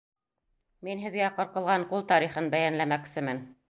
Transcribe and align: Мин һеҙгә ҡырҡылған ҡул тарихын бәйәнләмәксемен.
Мин 0.87 1.03
һеҙгә 1.05 1.29
ҡырҡылған 1.37 1.87
ҡул 1.95 2.05
тарихын 2.15 2.53
бәйәнләмәксемен. 2.57 3.51